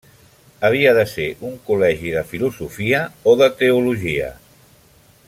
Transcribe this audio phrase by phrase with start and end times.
[0.69, 4.35] Havia de ser un col·legi de filosofia o de teologia.